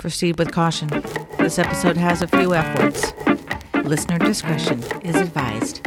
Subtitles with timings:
[0.00, 0.88] Proceed with caution.
[1.38, 3.12] This episode has a few F words.
[3.86, 5.86] Listener discretion is advised.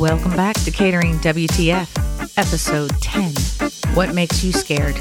[0.00, 3.32] Welcome back to Catering WTF, episode 10
[3.96, 4.94] What Makes You Scared?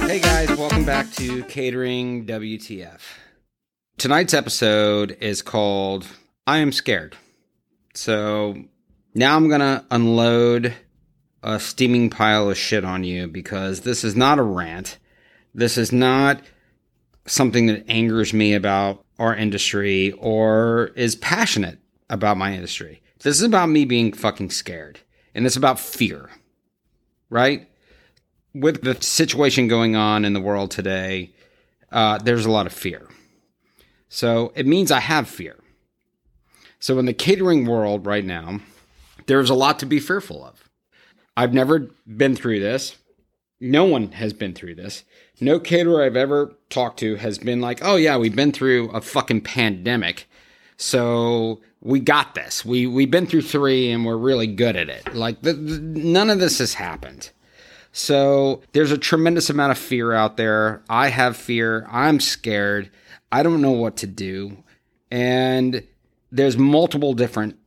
[0.00, 3.25] Hey guys, welcome back to Catering WTF.
[4.06, 6.06] Tonight's episode is called
[6.46, 7.16] I Am Scared.
[7.92, 8.54] So
[9.14, 10.74] now I'm going to unload
[11.42, 14.98] a steaming pile of shit on you because this is not a rant.
[15.56, 16.40] This is not
[17.26, 23.02] something that angers me about our industry or is passionate about my industry.
[23.24, 25.00] This is about me being fucking scared.
[25.34, 26.30] And it's about fear,
[27.28, 27.68] right?
[28.54, 31.34] With the situation going on in the world today,
[31.90, 33.08] uh, there's a lot of fear.
[34.08, 35.56] So it means I have fear.
[36.78, 38.60] So in the catering world right now,
[39.26, 40.68] there's a lot to be fearful of.
[41.36, 42.96] I've never been through this.
[43.60, 45.04] No one has been through this.
[45.40, 49.00] No caterer I've ever talked to has been like, oh yeah, we've been through a
[49.00, 50.28] fucking pandemic.
[50.76, 52.64] So we got this.
[52.64, 55.14] We we've been through three and we're really good at it.
[55.14, 57.30] Like the, the, none of this has happened.
[57.92, 60.82] So there's a tremendous amount of fear out there.
[60.88, 61.86] I have fear.
[61.90, 62.90] I'm scared.
[63.32, 64.62] I don't know what to do.
[65.10, 65.82] And
[66.32, 67.58] there's multiple different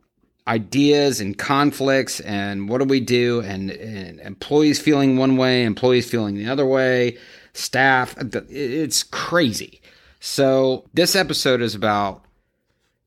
[0.47, 3.41] ideas and conflicts and what do we do?
[3.41, 7.17] And, and, employees feeling one way employees feeling the other way
[7.53, 8.15] staff
[8.49, 9.81] it's crazy.
[10.19, 12.25] So this episode is about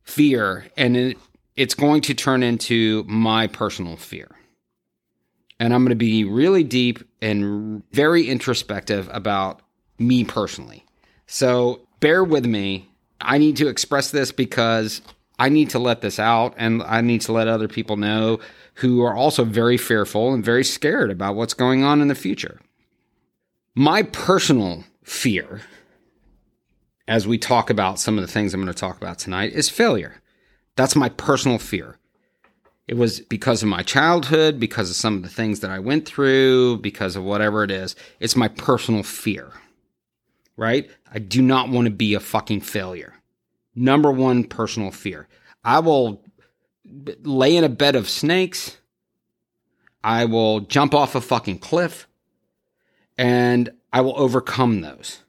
[0.05, 1.19] fear and it,
[1.57, 4.31] it's going to turn into my personal fear.
[5.59, 9.63] And i'm going to be really deep and very introspective about
[9.99, 10.85] me personally.
[11.27, 12.91] So bear with me
[13.23, 15.01] i need to express this because
[15.43, 18.39] I need to let this out and I need to let other people know
[18.75, 22.61] who are also very fearful and very scared about what's going on in the future.
[23.75, 25.63] My personal fear,
[27.09, 29.69] as we talk about some of the things I'm going to talk about tonight, is
[29.69, 30.23] failure.
[30.77, 31.99] That's my personal fear.
[32.87, 36.07] It was because of my childhood, because of some of the things that I went
[36.07, 37.97] through, because of whatever it is.
[38.21, 39.53] It's my personal fear,
[40.57, 40.91] right?
[41.13, 43.15] I do not want to be a fucking failure
[43.75, 45.29] number one personal fear.
[45.65, 46.23] I will
[47.23, 48.79] lay in a bed of snakes.
[50.05, 52.09] I will jump off a fucking cliff
[53.17, 55.23] and I will overcome those.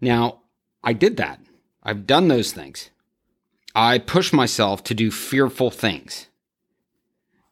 [0.00, 0.40] Now,
[0.82, 1.40] I did that.
[1.82, 2.90] I've done those things.
[3.74, 6.28] I push myself to do fearful things.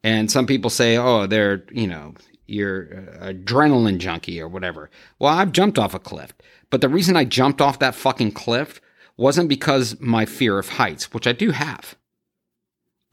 [0.03, 2.15] And some people say, oh, they're, you know,
[2.47, 2.87] you're
[3.21, 4.89] adrenaline junkie or whatever.
[5.19, 6.33] Well, I've jumped off a cliff.
[6.71, 8.81] But the reason I jumped off that fucking cliff
[9.17, 11.97] wasn't because my fear of heights, which I do have.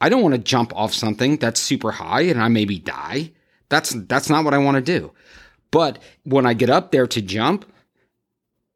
[0.02, 3.32] I don't want to jump off something that's super high and I maybe die.
[3.70, 5.14] That's that's not what I want to do.
[5.72, 7.66] But when I get up there to jump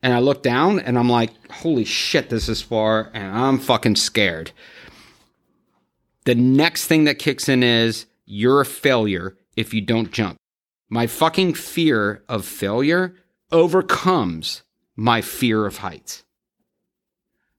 [0.02, 3.98] and I look down and I'm like, holy shit, this is far and I'm fucking
[3.98, 4.52] scared.
[6.26, 10.38] The next thing that kicks in is you're a failure if you don't jump.
[10.90, 13.16] My fucking fear of failure
[13.52, 14.64] overcomes
[14.98, 16.24] my fear of heights.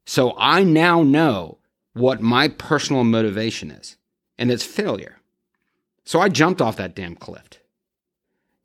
[0.05, 1.59] So I now know
[1.95, 3.97] what my personal motivation is,
[4.37, 5.21] and it's failure.
[6.05, 7.63] So I jumped off that damn cliff.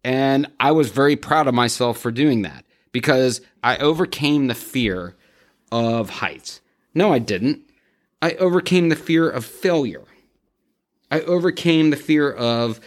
[0.03, 5.15] And I was very proud of myself for doing that because I overcame the fear
[5.71, 6.61] of heights.
[6.93, 7.61] No, I didn't.
[8.21, 10.03] I overcame the fear of failure.
[11.11, 12.79] I overcame the fear of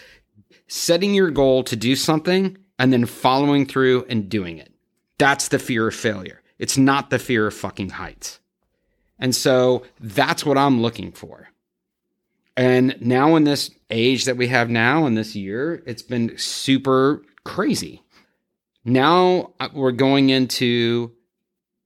[0.69, 4.73] setting your goal to do something and then following through and doing it.
[5.19, 6.43] That's the fear of failure.
[6.59, 8.41] It's not the fear of fucking heights.
[9.19, 11.49] And so that's what I'm looking for.
[12.57, 17.23] And now in this age that we have now in this year, it's been super
[17.45, 18.03] crazy.
[18.85, 21.13] Now uh, we're going into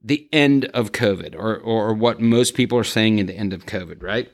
[0.03, 3.67] the end of COVID or, or what most people are saying in the end of
[3.67, 4.31] COVID, right?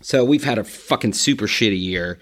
[0.00, 2.18] So we've had a fucking super shitty year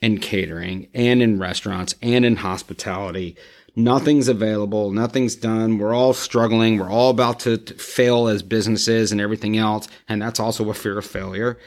[0.00, 3.36] in catering and in restaurants and in hospitality
[3.74, 4.90] Nothing's available.
[4.90, 5.78] Nothing's done.
[5.78, 6.78] We're all struggling.
[6.78, 9.88] We're all about to, fail as businesses and everything else.
[10.08, 11.58] And that's also a fear of failure.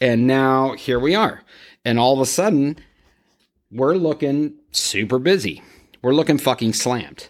[0.00, 1.42] And now here we are.
[1.84, 2.76] And all of a sudden,
[3.72, 5.62] we're looking super busy.
[6.00, 7.28] We're looking fucking slammed.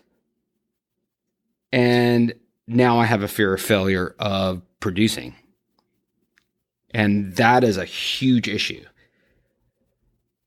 [1.72, 2.34] And
[2.66, 5.34] now I have a fear of failure of producing.
[6.90, 8.84] And that is a huge issue.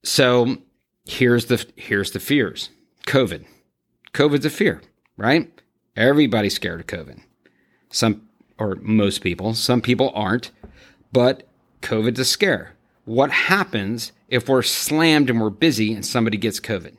[0.04, 0.58] So
[1.06, 2.70] here's the here's the fears.
[3.06, 3.46] COVID.
[4.14, 4.82] COVID's a fear,
[5.18, 5.50] right?
[5.96, 7.22] Everybody's scared of COVID.
[7.92, 8.28] Some
[8.58, 9.54] or most people.
[9.54, 10.52] Some people aren't,
[11.12, 11.48] but
[11.82, 12.74] COVID's a scare.
[13.06, 16.96] What happens if we're slammed and we're busy and somebody gets COVID?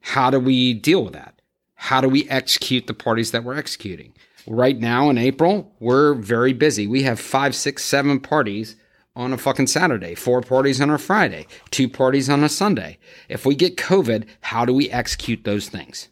[0.00, 1.40] How do we deal with that?
[1.74, 4.12] How do we execute the parties that we're executing?
[4.46, 6.86] Right now in April, we're very busy.
[6.86, 8.76] We have five, six, seven parties
[9.16, 12.98] on a fucking Saturday, four parties on a Friday, two parties on a Sunday.
[13.28, 16.08] If we get COVID, how do we execute those things?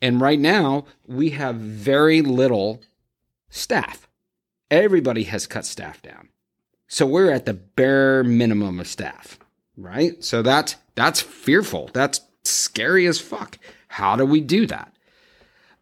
[0.00, 2.82] And right now, we have very little
[3.48, 4.06] staff.
[4.70, 6.28] Everybody has cut staff down.
[6.88, 9.38] So we're at the bare minimum of staff,
[9.76, 10.22] right?
[10.22, 11.90] So that's that's fearful.
[11.92, 13.58] That's scary as fuck.
[13.88, 14.95] How do we do that?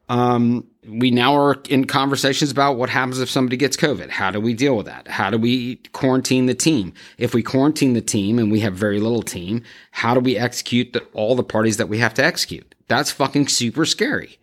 [0.08, 4.10] Um, we now are in conversations about what happens if somebody gets COVID.
[4.10, 5.08] How do we deal with that?
[5.08, 6.92] How do we quarantine the team?
[7.16, 9.62] If we quarantine the team and we have very little team,
[9.92, 12.74] how do we execute the, all the parties that we have to execute?
[12.88, 14.38] That's fucking super scary.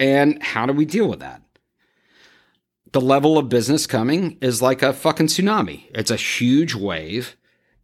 [0.00, 1.42] And how do we deal with that?
[2.92, 5.84] The level of business coming is like a fucking tsunami.
[5.94, 7.36] It's a huge wave,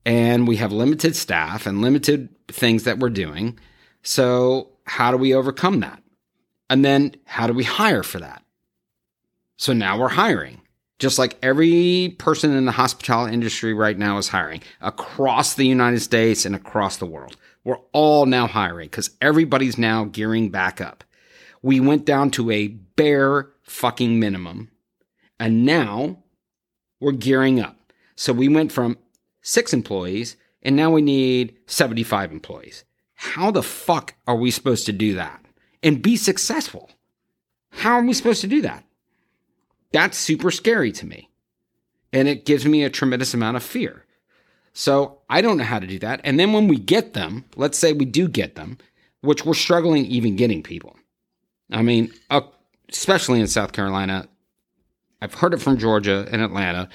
[0.07, 3.59] and we have limited staff and limited things that we're doing.
[4.03, 6.03] So, how do we overcome that?
[6.75, 8.43] And then, how do we hire for that?
[9.57, 10.61] So now we're hiring.
[10.99, 16.01] Just like every person in the hospitality industry right now is hiring across the United
[16.01, 17.37] States and across the world.
[17.63, 21.05] We're all now hiring because everybody's now gearing back up.
[21.63, 24.73] We went down to a bare fucking minimum
[25.39, 26.25] and now
[26.99, 27.79] we're gearing up.
[28.17, 28.99] So we went from
[29.43, 32.83] six employees and now we need 75 employees.
[33.15, 35.44] How the fuck are we supposed to do that
[35.85, 36.91] and be successful?
[37.71, 38.85] How are we supposed to do that?
[39.93, 41.29] That's super scary to me.
[42.13, 44.05] And it gives me a tremendous amount of fear.
[44.73, 46.21] So I don't know how to do that.
[46.25, 48.79] And then when we get them, let's say we do get them,
[49.21, 50.97] which we're struggling even getting people.
[51.71, 52.13] I mean,
[52.89, 54.29] especially in South Carolina,
[55.23, 56.89] I've heard it from Georgia and Atlanta.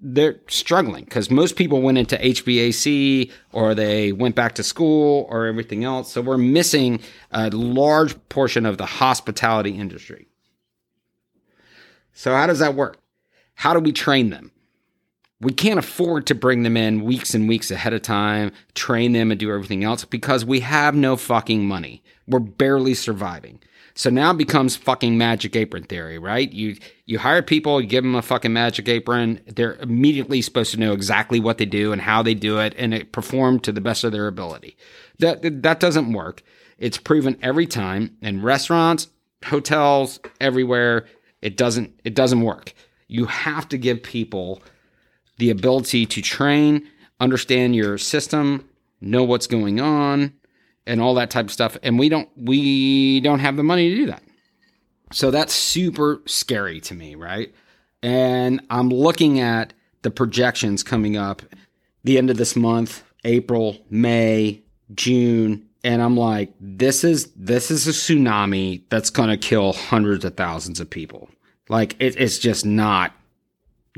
[0.00, 5.46] They're struggling because most people went into HVAC or they went back to school or
[5.46, 6.12] everything else.
[6.12, 7.00] So we're missing
[7.32, 10.28] a large portion of the hospitality industry.
[12.12, 12.98] So, how does that work?
[13.54, 14.52] How do we train them?
[15.40, 19.30] we can't afford to bring them in weeks and weeks ahead of time, train them
[19.30, 22.02] and do everything else because we have no fucking money.
[22.26, 23.60] We're barely surviving.
[23.96, 26.52] So now it becomes fucking magic apron theory, right?
[26.52, 26.76] You
[27.06, 30.92] you hire people, you give them a fucking magic apron, they're immediately supposed to know
[30.92, 34.04] exactly what they do and how they do it and it perform to the best
[34.04, 34.76] of their ability.
[35.18, 36.42] That that doesn't work.
[36.76, 39.08] It's proven every time in restaurants,
[39.42, 41.06] hotels, everywhere.
[41.40, 42.74] It doesn't it doesn't work.
[43.08, 44.62] You have to give people
[45.38, 46.86] the ability to train,
[47.18, 48.68] understand your system,
[49.00, 50.34] know what's going on,
[50.86, 51.76] and all that type of stuff.
[51.82, 54.22] And we don't we don't have the money to do that.
[55.12, 57.54] So that's super scary to me, right?
[58.02, 59.72] And I'm looking at
[60.02, 61.42] the projections coming up
[62.04, 64.62] the end of this month, April, May,
[64.94, 70.24] June, and I'm like, this is this is a tsunami that's going to kill hundreds
[70.24, 71.28] of thousands of people.
[71.68, 73.12] Like it, it's just not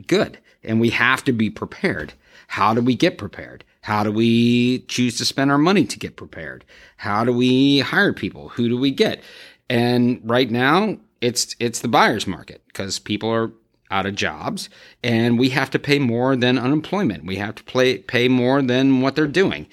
[0.06, 2.12] good and we have to be prepared.
[2.48, 3.64] How do we get prepared?
[3.82, 6.64] How do we choose to spend our money to get prepared?
[6.96, 8.50] How do we hire people?
[8.50, 9.22] Who do we get?
[9.70, 13.52] And right now, it's it's the buyer's market because people are
[13.90, 14.68] out of jobs
[15.02, 17.24] and we have to pay more than unemployment.
[17.24, 19.66] We have to play, pay more than what they're doing.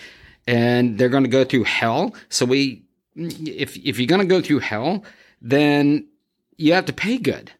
[0.48, 2.16] And they're going to go through hell.
[2.30, 2.84] So we
[3.16, 5.04] if if you're going to go through hell,
[5.42, 6.08] then
[6.58, 7.52] you have to pay good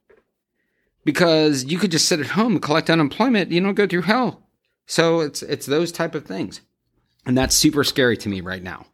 [1.04, 3.52] because you could just sit at home and collect unemployment.
[3.52, 4.45] You don't go through hell.
[4.88, 6.62] So it's it's those type of things,
[7.26, 8.86] and that's super scary to me right now.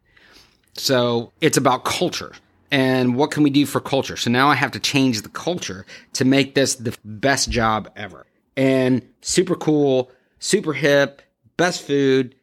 [0.74, 2.33] So it's about culture
[2.71, 4.15] and what can we do for culture.
[4.15, 8.25] So now I have to change the culture to make this the best job ever.
[8.55, 11.21] And super cool, super hip,
[11.57, 12.36] best food,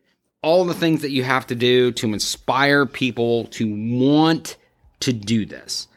[0.43, 3.67] all the things that you have to do to inspire people to
[3.99, 4.57] want
[5.01, 5.89] to do this.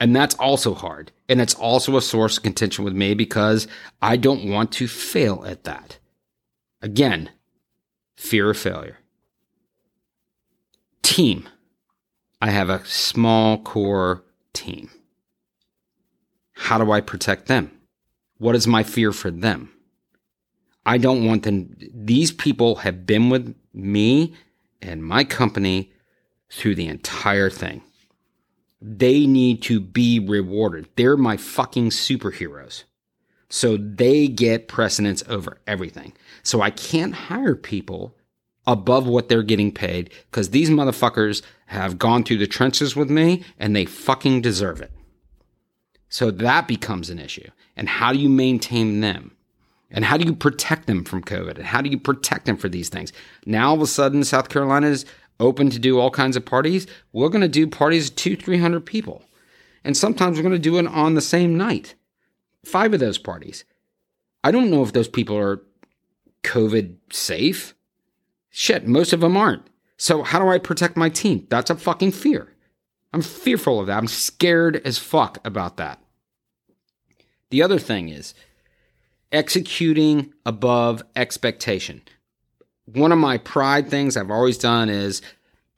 [0.00, 1.12] And that's also hard.
[1.28, 3.68] And it's also a source of contention with me because
[4.00, 5.98] I don't want to fail at that.
[6.80, 7.30] Again,
[8.16, 8.98] fear of failure.
[11.02, 11.48] Team.
[12.40, 14.90] I have a small core team.
[16.52, 17.72] How do I protect them?
[18.38, 19.72] What is my fear for them?
[20.86, 21.76] I don't want them.
[21.92, 24.34] These people have been with me
[24.80, 25.92] and my company
[26.50, 27.82] through the entire thing.
[28.80, 30.88] They need to be rewarded.
[30.96, 32.84] They're my fucking superheroes.
[33.50, 36.12] So they get precedence over everything.
[36.42, 38.14] So I can't hire people
[38.66, 43.42] above what they're getting paid because these motherfuckers have gone through the trenches with me
[43.58, 44.92] and they fucking deserve it.
[46.10, 47.48] So that becomes an issue.
[47.76, 49.32] And how do you maintain them?
[49.90, 51.56] And how do you protect them from COVID?
[51.56, 53.12] And how do you protect them for these things?
[53.46, 55.06] Now, all of a sudden, South Carolina is
[55.40, 56.86] open to do all kinds of parties.
[57.12, 59.22] We're going to do parties two, 300 people.
[59.84, 61.94] And sometimes we're going to do it on the same night.
[62.64, 63.64] Five of those parties.
[64.44, 65.62] I don't know if those people are
[66.42, 67.74] COVID safe.
[68.50, 69.66] Shit, most of them aren't.
[69.96, 71.46] So how do I protect my team?
[71.50, 72.54] That's a fucking fear.
[73.12, 73.98] I'm fearful of that.
[73.98, 76.00] I'm scared as fuck about that.
[77.50, 78.34] The other thing is
[79.32, 82.02] executing above expectation.
[82.86, 85.20] One of my pride things I've always done is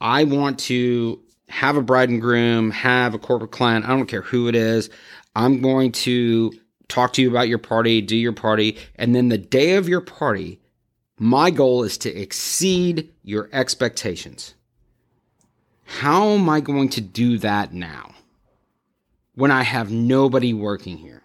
[0.00, 3.84] I want to have a bride and groom, have a corporate client.
[3.84, 4.90] I don't care who it is.
[5.34, 6.52] I'm going to
[6.90, 10.00] talk to you about your party, do your party, and then the day of your
[10.00, 10.60] party,
[11.18, 14.54] my goal is to exceed your expectations.
[15.84, 18.14] How am I going to do that now
[19.34, 21.22] when I have nobody working here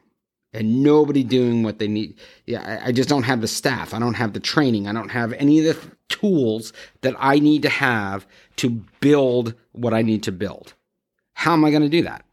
[0.54, 2.16] and nobody doing what they need?
[2.46, 3.94] Yeah, I, just don't have the staff.
[3.94, 4.88] I don't have the training.
[4.88, 8.70] I don't have any of the tools that I need to have to
[9.00, 10.74] build what I need to build.
[11.34, 12.26] How am I going to do that?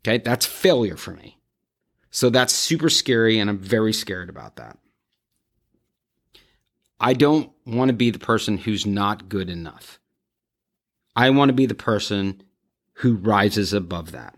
[0.00, 1.39] Okay, that's failure for me.
[2.10, 4.76] So that's super scary, and I'm very scared about that.
[6.98, 9.98] I don't want to be the person who's not good enough.
[11.16, 12.42] I want to be the person
[12.94, 14.34] who rises above that.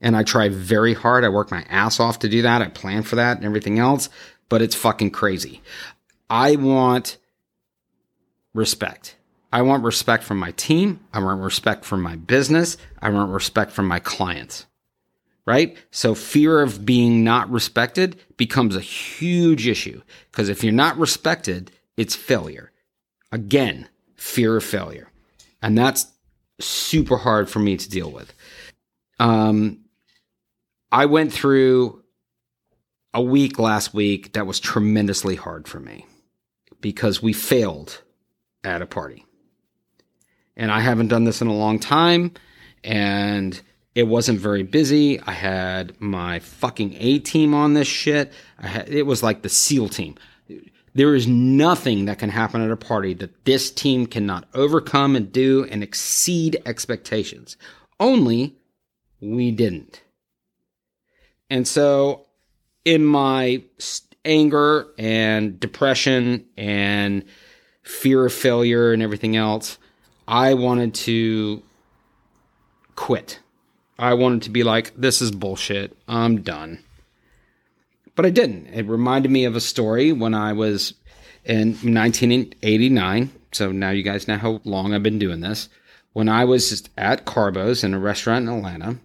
[0.00, 1.24] And I try very hard.
[1.24, 2.62] I work my ass off to do that.
[2.62, 4.08] I plan for that and everything else,
[4.48, 5.62] but it's fucking crazy.
[6.28, 7.18] I want
[8.54, 9.16] respect.
[9.52, 11.00] I want respect from my team.
[11.12, 12.76] I want respect from my business.
[13.02, 14.66] I want respect from my clients.
[15.50, 15.76] Right?
[15.90, 21.72] So fear of being not respected becomes a huge issue because if you're not respected,
[21.96, 22.70] it's failure.
[23.32, 25.10] Again, fear of failure.
[25.60, 26.06] And that's
[26.60, 28.32] super hard for me to deal with.
[29.18, 29.80] Um,
[30.92, 32.04] I went through
[33.12, 36.06] a week last week that was tremendously hard for me
[36.80, 38.02] because we failed
[38.62, 39.26] at a party.
[40.56, 42.34] And I haven't done this in a long time.
[42.84, 43.60] And
[43.94, 45.20] it wasn't very busy.
[45.20, 48.32] I had my fucking A team on this shit.
[48.58, 50.14] Had, it was like the SEAL team.
[50.94, 55.30] There is nothing that can happen at a party that this team cannot overcome and
[55.30, 57.56] do and exceed expectations.
[57.98, 58.56] Only
[59.20, 60.02] we didn't.
[61.48, 62.26] And so,
[62.84, 63.62] in my
[64.24, 67.24] anger and depression and
[67.82, 69.78] fear of failure and everything else,
[70.28, 71.62] I wanted to
[72.94, 73.40] quit.
[74.00, 75.96] I wanted to be like, this is bullshit.
[76.08, 76.82] I'm done
[78.20, 78.66] but I didn't.
[78.66, 80.92] It reminded me of a story when I was
[81.42, 83.30] in 1989.
[83.52, 85.70] So now you guys know how long I've been doing this.
[86.12, 88.98] When I was at Carbo's in a restaurant in Atlanta,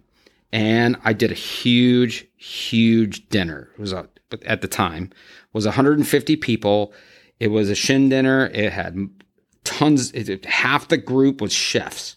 [0.52, 3.70] and I did a huge, huge dinner.
[3.78, 4.06] It was a,
[4.44, 5.10] at the time
[5.54, 6.92] was 150 people.
[7.40, 8.50] It was a shin dinner.
[8.52, 9.08] It had
[9.64, 10.12] tons.
[10.12, 12.16] It, half the group was chefs,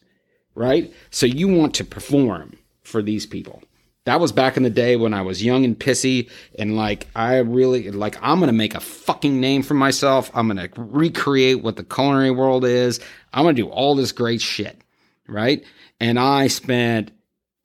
[0.54, 0.94] right?
[1.12, 2.58] So you want to perform
[2.90, 3.62] for these people
[4.10, 7.38] that was back in the day when I was young and pissy and like I
[7.38, 10.32] really like I'm gonna make a fucking name for myself.
[10.34, 13.00] I'm gonna recreate what the culinary world is.
[13.34, 14.82] I'm gonna do all this great shit,
[15.28, 15.64] right?
[16.00, 17.12] And I spent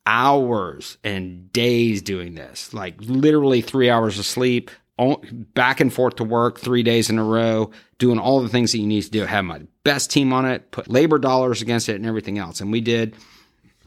[0.05, 4.69] hours and days doing this, like literally three hours of sleep,
[5.55, 8.77] back and forth to work three days in a row, doing all the things that
[8.77, 9.23] you need to do.
[9.25, 12.61] Have my best team on it, put labor dollars against it, and everything else.
[12.61, 13.15] And we did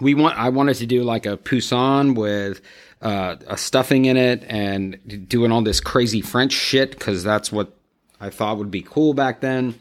[0.00, 2.60] we want I wanted to do like a poussin with
[3.02, 7.76] uh, a stuffing in it and doing all this crazy French shit because that's what
[8.20, 9.80] I thought would be cool back then.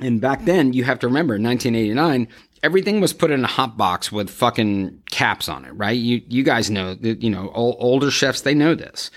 [0.00, 2.28] And back then, you have to remember, in 1989,
[2.62, 5.96] everything was put in a hot box with fucking caps on it, right?
[5.96, 9.10] You you guys know that you know older chefs they know this.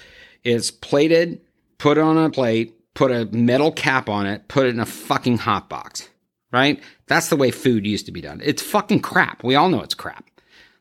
[0.44, 1.40] It's plated,
[1.78, 5.38] put on a plate, put a metal cap on it, put it in a fucking
[5.38, 6.10] hot box
[6.52, 6.82] right?
[7.08, 8.42] That's the way food used to be done.
[8.44, 9.44] It's fucking crap.
[9.44, 10.30] We all know it's crap.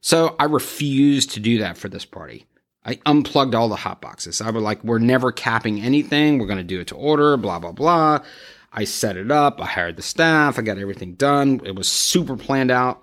[0.01, 2.47] So I refused to do that for this party.
[2.85, 4.41] I unplugged all the hot boxes.
[4.41, 6.39] I was like, we're never capping anything.
[6.39, 8.21] We're going to do it to order, blah, blah, blah.
[8.73, 9.61] I set it up.
[9.61, 10.59] I hired the staff.
[10.59, 11.61] I got everything done.
[11.65, 13.03] It was super planned out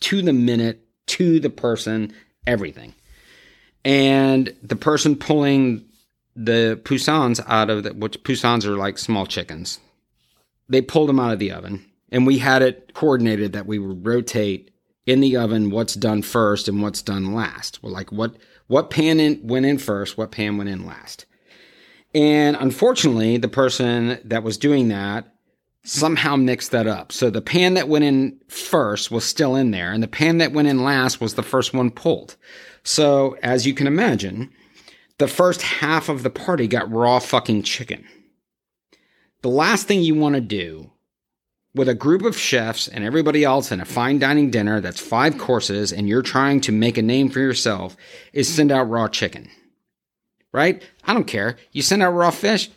[0.00, 2.12] to the minute, to the person,
[2.46, 2.94] everything.
[3.84, 5.84] And the person pulling
[6.36, 9.80] the poussins out of the, which poussins are like small chickens
[10.68, 14.06] they pulled them out of the oven and we had it coordinated that we would
[14.06, 14.70] rotate
[15.04, 17.82] in the oven what's done first and what's done last.
[17.82, 21.26] Well, like what what pan in, went in first, what pan went in last.
[22.14, 25.32] And unfortunately, the person that was doing that
[25.84, 27.12] somehow mixed that up.
[27.12, 30.52] So the pan that went in first was still in there, and the pan that
[30.52, 32.36] went in last was the first one pulled.
[32.82, 34.50] So, as you can imagine,
[35.18, 38.04] the first half of the party got raw fucking chicken.
[39.42, 40.90] The last thing you want to do
[41.74, 45.36] with a group of chefs and everybody else in a fine dining dinner that's five
[45.36, 47.96] courses and you're trying to make a name for yourself
[48.32, 49.50] is send out raw chicken.
[50.52, 50.82] Right?
[51.04, 51.58] I don't care.
[51.72, 52.70] You send out raw fish.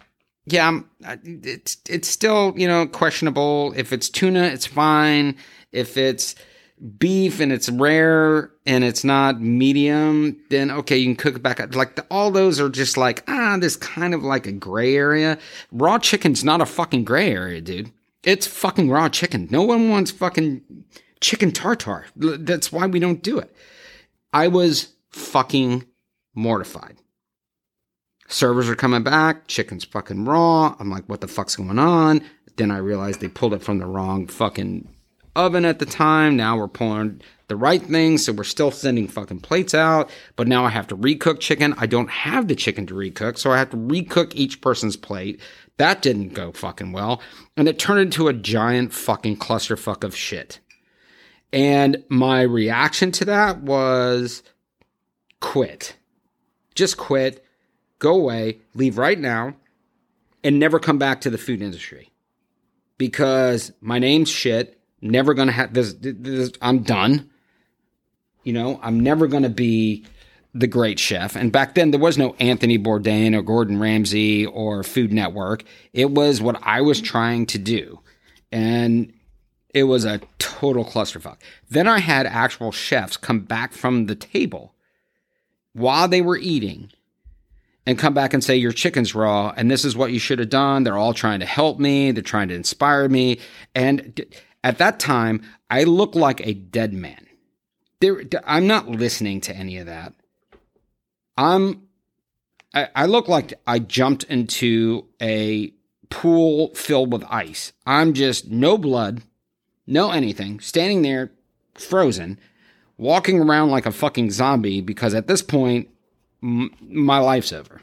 [0.45, 0.81] Yeah,
[1.23, 3.73] it's it's still, you know, questionable.
[3.77, 5.37] If it's tuna, it's fine.
[5.71, 6.35] If it's
[6.97, 11.59] beef and it's rare and it's not medium, then okay, you can cook it back.
[11.59, 11.75] up.
[11.75, 15.37] Like the, all those are just like ah, this kind of like a gray area.
[15.71, 17.91] Raw chicken's not a fucking gray area, dude.
[18.23, 19.47] It's fucking raw chicken.
[19.49, 20.61] No one wants fucking
[21.21, 22.05] chicken tartar.
[22.15, 23.53] That's why we don't do it.
[24.33, 25.85] I was fucking
[26.33, 26.97] mortified.
[28.27, 29.47] Servers are coming back.
[29.47, 30.75] Chicken's fucking raw.
[30.79, 32.21] I'm like, what the fuck's going on?
[32.57, 34.87] Then I realized they pulled it from the wrong fucking
[35.35, 36.35] oven at the time.
[36.35, 40.09] Now we're pulling the right thing, so we're still sending fucking plates out.
[40.35, 41.73] But now I have to recook chicken.
[41.77, 45.41] I don't have the chicken to recook, so I have to recook each person's plate.
[45.77, 47.21] That didn't go fucking well.
[47.57, 50.59] And it turned into a giant fucking clusterfuck of shit.
[51.51, 54.43] And my reaction to that was
[55.39, 55.95] quit.
[56.75, 57.43] Just quit,
[57.97, 59.55] go away, leave right now,
[60.43, 62.11] and never come back to the food industry.
[62.97, 64.78] Because my name's shit.
[65.01, 66.51] Never gonna have this, this.
[66.61, 67.29] I'm done.
[68.43, 70.05] You know, I'm never gonna be
[70.53, 71.35] the great chef.
[71.35, 75.63] And back then, there was no Anthony Bourdain or Gordon Ramsay or Food Network.
[75.93, 77.99] It was what I was trying to do.
[78.51, 79.13] And
[79.73, 81.37] it was a total clusterfuck.
[81.69, 84.73] Then I had actual chefs come back from the table
[85.73, 86.91] while they were eating
[87.85, 90.49] and come back and say, Your chicken's raw, and this is what you should have
[90.49, 90.83] done.
[90.83, 93.39] They're all trying to help me, they're trying to inspire me.
[93.75, 94.25] And
[94.63, 97.25] at that time, I look like a dead man.
[98.01, 100.13] There, I'm not listening to any of that.
[101.37, 101.87] I'm
[102.73, 105.73] I, I look like I jumped into a
[106.09, 107.73] pool filled with ice.
[107.85, 109.23] I'm just no blood,
[109.87, 111.31] no anything, standing there
[111.73, 112.39] frozen,
[112.97, 115.89] walking around like a fucking zombie because at this point
[116.43, 117.81] m- my life's over.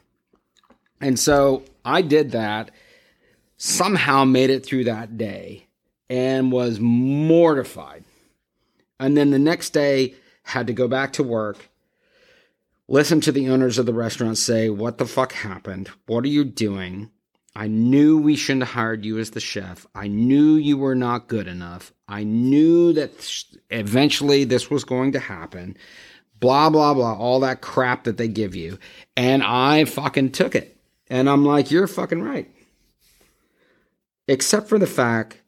[1.00, 2.70] And so I did that,
[3.56, 5.65] somehow made it through that day
[6.08, 8.04] and was mortified.
[8.98, 11.58] And then the next day had to go back to work
[12.88, 15.90] listen to the owners of the restaurant say, What the fuck happened?
[16.06, 17.10] What are you doing?
[17.54, 19.86] I knew we shouldn't have hired you as the chef.
[19.94, 21.92] I knew you were not good enough.
[22.06, 25.76] I knew that eventually this was going to happen.
[26.38, 28.78] Blah, blah, blah, all that crap that they give you.
[29.16, 30.76] And I fucking took it.
[31.08, 32.50] And I'm like, You're fucking right.
[34.28, 35.40] Except for the fact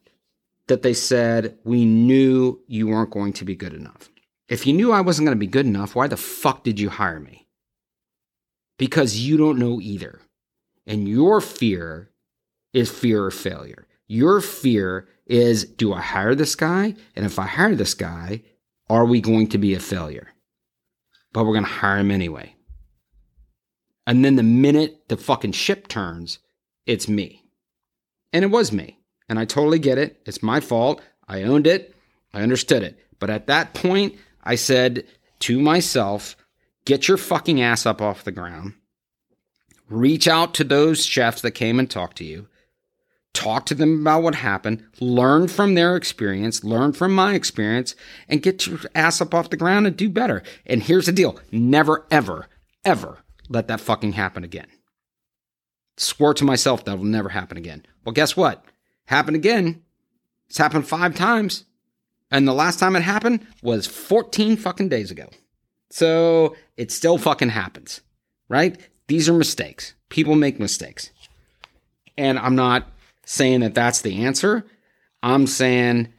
[0.69, 4.09] that they said, We knew you weren't going to be good enough.
[4.47, 6.89] If you knew I wasn't going to be good enough, why the fuck did you
[6.89, 7.47] hire me?
[8.77, 10.21] Because you don't know either.
[10.87, 12.09] And your fear
[12.73, 13.85] is fear of failure.
[14.07, 16.95] Your fear is do I hire this guy?
[17.15, 18.41] And if I hire this guy,
[18.89, 20.29] are we going to be a failure?
[21.31, 22.55] But we're going to hire him anyway.
[24.07, 26.39] And then the minute the fucking ship turns,
[26.87, 27.45] it's me.
[28.33, 28.98] And it was me.
[29.29, 30.21] And I totally get it.
[30.25, 31.01] It's my fault.
[31.27, 31.95] I owned it.
[32.33, 32.99] I understood it.
[33.19, 35.05] But at that point, I said
[35.41, 36.35] to myself,
[36.85, 38.73] get your fucking ass up off the ground.
[39.87, 42.47] Reach out to those chefs that came and talked to you.
[43.33, 44.83] Talk to them about what happened.
[44.99, 46.63] Learn from their experience.
[46.63, 47.95] Learn from my experience
[48.27, 50.43] and get your ass up off the ground and do better.
[50.65, 52.47] And here's the deal never, ever,
[52.83, 54.67] ever let that fucking happen again.
[55.97, 57.85] Swore to myself that will never happen again.
[58.05, 58.63] Well, guess what?
[59.09, 59.81] Happened again.
[60.49, 61.65] It's happened five times.
[62.29, 65.29] And the last time it happened was 14 fucking days ago.
[65.89, 68.01] So it still fucking happens,
[68.49, 68.79] right?
[69.07, 69.95] These are mistakes.
[70.09, 71.09] People make mistakes.
[72.19, 72.85] And I'm not
[73.25, 74.67] saying that that's the answer.
[75.23, 76.13] I'm saying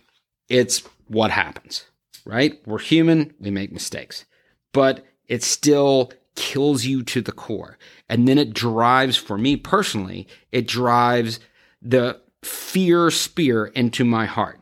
[0.49, 1.85] it's what happens,
[2.25, 2.61] right?
[2.67, 4.25] We're human, we make mistakes,
[4.73, 7.79] but it still kills you to the core.
[8.09, 11.39] And then it drives, for me personally, it drives
[11.81, 14.61] the fear spear into my heart.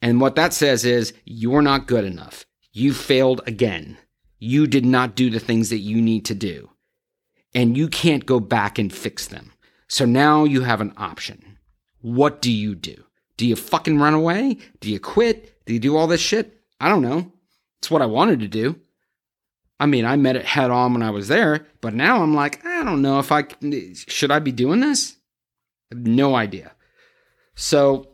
[0.00, 2.44] And what that says is you're not good enough.
[2.72, 3.98] You failed again.
[4.38, 6.70] You did not do the things that you need to do.
[7.54, 9.52] And you can't go back and fix them.
[9.88, 11.58] So now you have an option.
[12.00, 13.04] What do you do?
[13.36, 14.58] Do you fucking run away?
[14.80, 15.64] Do you quit?
[15.64, 16.60] Do you do all this shit?
[16.80, 17.32] I don't know.
[17.78, 18.80] It's what I wanted to do.
[19.80, 22.64] I mean, I met it head on when I was there, but now I'm like,
[22.66, 23.44] I don't know if I
[23.94, 25.16] should I be doing this?
[25.92, 26.72] No idea.
[27.54, 28.08] So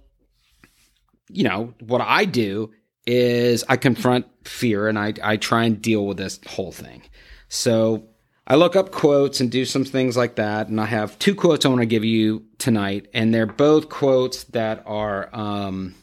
[1.29, 2.73] you know, what I do
[3.07, 7.03] is I confront fear and I, I try and deal with this whole thing.
[7.49, 8.09] So
[8.47, 10.69] I look up quotes and do some things like that.
[10.69, 13.09] And I have two quotes I want to give you tonight.
[13.15, 15.95] And they're both quotes that are um,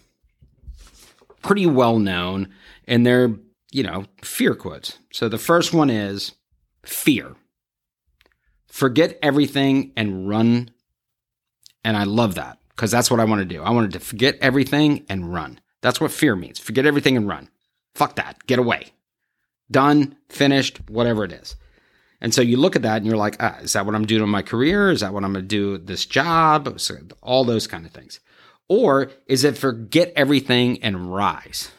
[1.42, 2.50] pretty well known
[2.88, 3.36] and they're,
[3.72, 4.98] you know, fear quotes.
[5.12, 6.34] So the first one is
[6.84, 7.36] fear.
[8.68, 10.72] Forget everything and run.
[11.84, 13.62] And I love that because that's what I want to do.
[13.62, 15.60] I wanted to forget everything and run.
[15.82, 16.60] That's what fear means.
[16.60, 17.50] Forget everything and run.
[17.96, 18.46] Fuck that.
[18.46, 18.94] Get away.
[19.70, 21.56] Done, finished, whatever it is.
[22.20, 24.22] And so you look at that and you're like, ah, is that what I'm doing
[24.22, 24.92] in my career?
[24.92, 26.80] Is that what I'm going to do this job?
[26.80, 28.20] So all those kind of things.
[28.70, 31.72] Or is it forget everything and rise?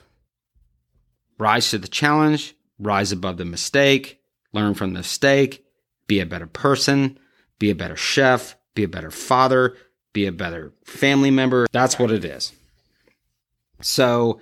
[1.39, 4.21] Rise to the challenge, rise above the mistake,
[4.53, 5.65] learn from the mistake,
[6.07, 7.19] be a better person,
[7.59, 9.77] be a better chef, be a better father,
[10.13, 11.67] be a better family member.
[11.73, 12.53] That's what it is.
[13.81, 14.41] So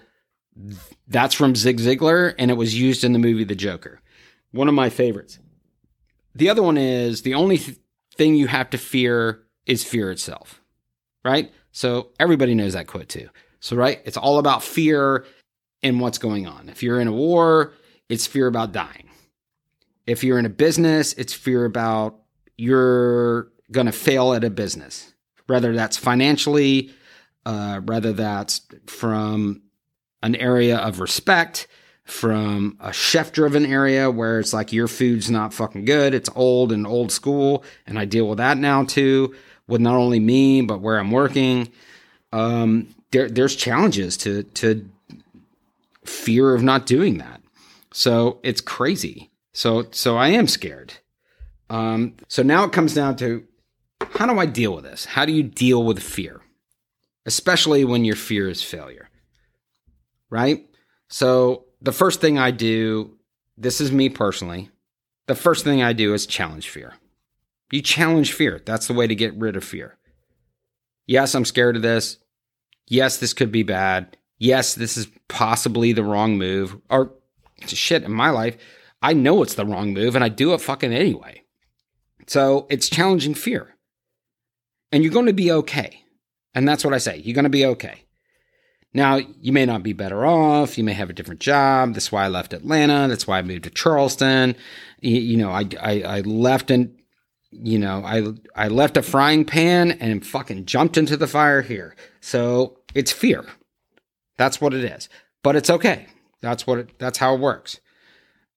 [1.08, 4.00] that's from Zig Ziglar, and it was used in the movie The Joker.
[4.52, 5.38] One of my favorites.
[6.34, 7.78] The other one is the only th-
[8.14, 10.60] thing you have to fear is fear itself,
[11.24, 11.52] right?
[11.72, 13.28] So everybody knows that quote too.
[13.60, 15.24] So, right, it's all about fear
[15.82, 16.68] and what's going on.
[16.68, 17.72] If you're in a war,
[18.08, 19.08] it's fear about dying.
[20.06, 22.18] If you're in a business, it's fear about
[22.56, 25.14] you're going to fail at a business,
[25.50, 26.92] whether that's financially,
[27.44, 29.62] uh, whether that's from
[30.22, 31.66] an area of respect,
[32.04, 36.70] from a chef driven area where it's like your food's not fucking good, it's old
[36.70, 39.34] and old school, and I deal with that now too,
[39.66, 41.68] with not only me but where I'm working.
[42.32, 44.88] Um, there, there's challenges to to
[46.04, 47.40] fear of not doing that,
[47.92, 49.30] so it's crazy.
[49.52, 50.94] So so I am scared.
[51.68, 53.44] Um, so now it comes down to
[54.20, 55.04] how do I deal with this?
[55.04, 56.40] How do you deal with fear?
[57.26, 59.08] especially when your fear is failure.
[60.30, 60.66] Right?
[61.08, 63.16] So, the first thing I do,
[63.56, 64.70] this is me personally,
[65.26, 66.94] the first thing I do is challenge fear.
[67.70, 68.60] You challenge fear.
[68.64, 69.96] That's the way to get rid of fear.
[71.06, 72.18] Yes, I'm scared of this.
[72.88, 74.16] Yes, this could be bad.
[74.38, 76.76] Yes, this is possibly the wrong move.
[76.90, 77.12] Or
[77.66, 78.56] shit, in my life,
[79.02, 81.42] I know it's the wrong move and I do it fucking anyway.
[82.26, 83.76] So it's challenging fear.
[84.92, 86.04] And you're going to be okay.
[86.54, 87.18] And that's what I say.
[87.18, 88.04] You're going to be okay.
[88.92, 90.76] Now, you may not be better off.
[90.76, 91.94] You may have a different job.
[91.94, 93.06] That's why I left Atlanta.
[93.06, 94.56] That's why I moved to Charleston.
[95.00, 96.96] You, you know, I, I, I left and,
[97.52, 98.26] you know, I,
[98.56, 101.94] I left a frying pan and fucking jumped into the fire here.
[102.20, 103.44] So it's fear.
[104.38, 105.08] That's what it is.
[105.44, 106.06] But it's okay.
[106.40, 107.78] That's what it, that's how it works.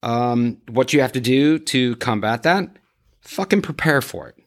[0.02, 2.70] Um, what you have to do to combat that,
[3.22, 4.43] fucking prepare for it.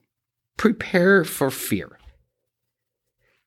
[0.56, 1.98] Prepare for fear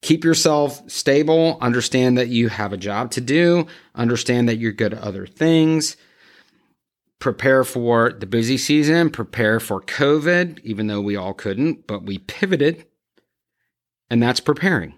[0.02, 4.94] keep yourself stable, understand that you have a job to do, understand that you're good
[4.94, 5.98] at other things.
[7.20, 12.20] Prepare for the busy season, prepare for COVID, even though we all couldn't, but we
[12.20, 12.86] pivoted.
[14.10, 14.94] And that's preparing.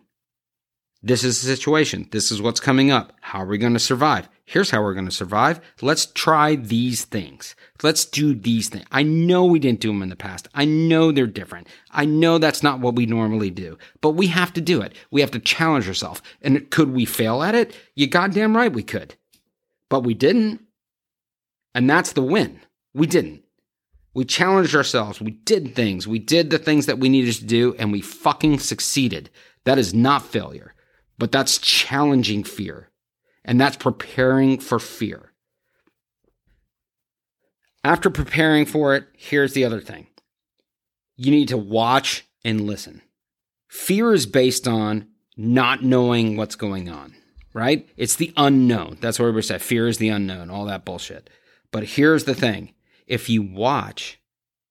[1.03, 2.07] This is the situation.
[2.11, 3.13] This is what's coming up.
[3.21, 4.29] How are we going to survive?
[4.45, 5.59] Here's how we're going to survive.
[5.81, 7.55] Let's try these things.
[7.81, 8.85] Let's do these things.
[8.91, 10.47] I know we didn't do them in the past.
[10.53, 11.67] I know they're different.
[11.89, 14.93] I know that's not what we normally do, but we have to do it.
[15.09, 16.21] We have to challenge ourselves.
[16.43, 17.75] And could we fail at it?
[17.95, 19.15] You goddamn right we could.
[19.89, 20.61] But we didn't.
[21.73, 22.59] And that's the win.
[22.93, 23.43] We didn't.
[24.13, 25.19] We challenged ourselves.
[25.19, 26.07] We did things.
[26.07, 29.31] We did the things that we needed to do and we fucking succeeded.
[29.63, 30.75] That is not failure
[31.21, 32.89] but that's challenging fear
[33.45, 35.33] and that's preparing for fear.
[37.83, 40.07] After preparing for it, here's the other thing
[41.15, 43.03] you need to watch and listen.
[43.67, 47.13] Fear is based on not knowing what's going on,
[47.53, 47.87] right?
[47.97, 48.97] It's the unknown.
[48.99, 49.61] That's what everybody said.
[49.61, 51.29] Fear is the unknown, all that bullshit.
[51.69, 52.73] But here's the thing
[53.05, 54.19] if you watch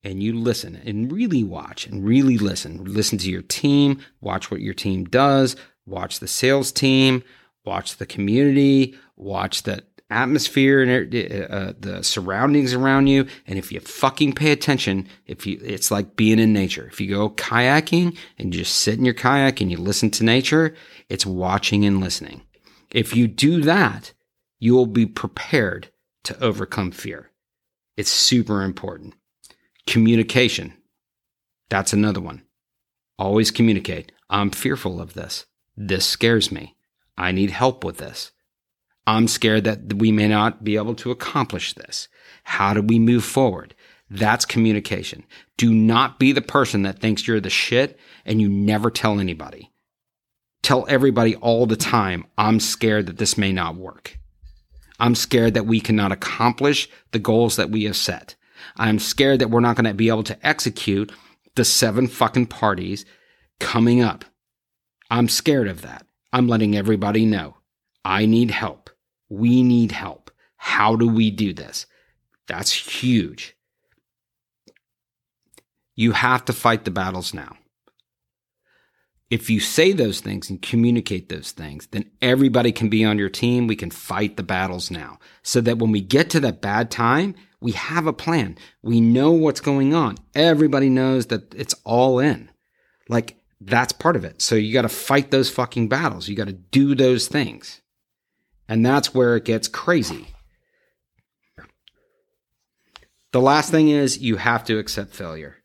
[0.02, 4.60] and you listen and really watch and really listen, listen to your team, watch what
[4.60, 5.54] your team does,
[5.90, 7.22] watch the sales team,
[7.64, 10.90] watch the community, watch the atmosphere and
[11.50, 13.26] uh, the surroundings around you.
[13.46, 16.88] And if you fucking pay attention, if you, it's like being in nature.
[16.90, 20.74] If you go kayaking and just sit in your kayak and you listen to nature,
[21.09, 22.42] it's watching and listening.
[22.90, 24.12] If you do that,
[24.59, 25.90] you will be prepared
[26.24, 27.31] to overcome fear.
[27.96, 29.14] It's super important.
[29.87, 30.74] Communication.
[31.68, 32.42] That's another one.
[33.18, 34.12] Always communicate.
[34.29, 35.46] I'm fearful of this.
[35.82, 36.76] This scares me.
[37.16, 38.32] I need help with this.
[39.06, 42.06] I'm scared that we may not be able to accomplish this.
[42.44, 43.74] How do we move forward?
[44.10, 45.24] That's communication.
[45.56, 49.70] Do not be the person that thinks you're the shit and you never tell anybody.
[50.62, 54.18] Tell everybody all the time, I'm scared that this may not work.
[54.98, 58.34] I'm scared that we cannot accomplish the goals that we have set.
[58.76, 61.10] I'm scared that we're not going to be able to execute
[61.54, 63.06] the seven fucking parties
[63.60, 64.26] coming up.
[65.11, 66.07] I'm scared of that.
[66.33, 67.57] I'm letting everybody know.
[68.05, 68.90] I need help.
[69.29, 70.31] We need help.
[70.57, 71.87] How do we do this?
[72.46, 73.57] That's huge.
[75.96, 77.57] You have to fight the battles now.
[79.31, 83.29] If you say those things and communicate those things, then everybody can be on your
[83.29, 83.66] team.
[83.66, 87.37] We can fight the battles now so that when we get to that bad time,
[87.61, 88.57] we have a plan.
[88.83, 90.16] We know what's going on.
[90.35, 92.51] Everybody knows that it's all in.
[93.09, 94.40] Like that's part of it.
[94.40, 96.29] So you got to fight those fucking battles.
[96.29, 97.83] You got to do those things.
[98.68, 100.29] And that's where it gets crazy.
[103.33, 105.57] The last thing is you have to accept failure.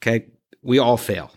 [0.00, 0.26] Okay.
[0.62, 1.32] We all fail.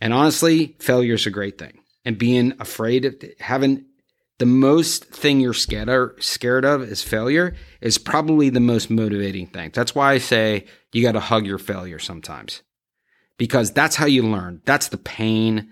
[0.00, 1.80] And honestly, failure is a great thing.
[2.04, 3.84] And being afraid of having
[4.38, 9.48] the most thing you're scared of, scared of is failure is probably the most motivating
[9.48, 9.70] thing.
[9.74, 12.62] That's why I say you got to hug your failure sometimes
[13.38, 14.60] because that's how you learn.
[14.66, 15.70] That's the pain.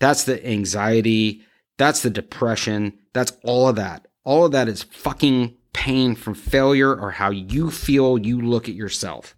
[0.00, 1.42] That's the anxiety.
[1.76, 2.98] That's the depression.
[3.12, 4.08] That's all of that.
[4.24, 8.74] All of that is fucking pain from failure or how you feel you look at
[8.74, 9.36] yourself.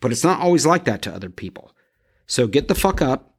[0.00, 1.72] But it's not always like that to other people.
[2.26, 3.34] So get the fuck up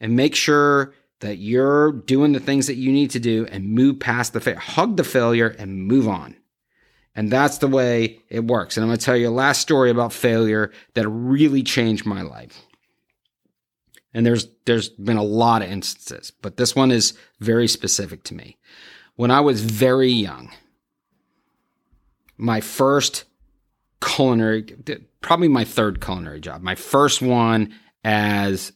[0.00, 3.98] and make sure that you're doing the things that you need to do and move
[3.98, 4.60] past the failure.
[4.60, 6.36] Hug the failure and move on.
[7.14, 8.76] And that's the way it works.
[8.76, 12.22] And I'm going to tell you a last story about failure that really changed my
[12.22, 12.62] life.
[14.14, 18.34] And there's there's been a lot of instances, but this one is very specific to
[18.34, 18.58] me.
[19.16, 20.50] When I was very young,
[22.36, 23.24] my first
[24.02, 24.64] culinary
[25.20, 26.62] probably my third culinary job.
[26.62, 27.72] My first one
[28.04, 28.72] as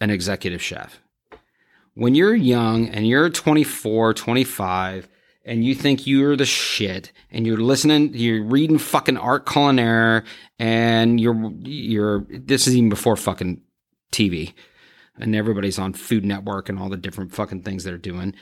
[0.00, 1.00] an executive chef.
[1.94, 5.08] When you're young and you're 24, 25,
[5.50, 10.24] and you think you're the shit and you're listening, you're reading fucking art culinaire
[10.60, 13.60] and you're, you're, this is even before fucking
[14.12, 14.52] TV
[15.18, 18.32] and everybody's on Food Network and all the different fucking things they're doing.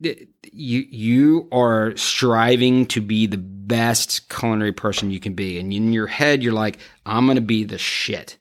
[0.00, 5.58] You, you are striving to be the best culinary person you can be.
[5.58, 8.38] And in your head, you're like, I'm going to be the shit.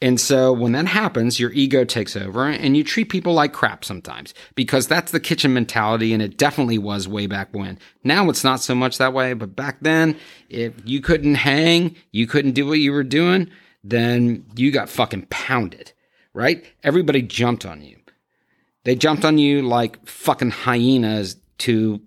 [0.00, 3.84] And so when that happens, your ego takes over and you treat people like crap
[3.84, 6.12] sometimes because that's the kitchen mentality.
[6.12, 7.80] And it definitely was way back when.
[8.04, 10.16] Now it's not so much that way, but back then,
[10.48, 13.50] if you couldn't hang, you couldn't do what you were doing,
[13.82, 15.92] then you got fucking pounded,
[16.32, 16.64] right?
[16.84, 17.96] Everybody jumped on you.
[18.84, 22.00] They jumped on you like fucking hyenas to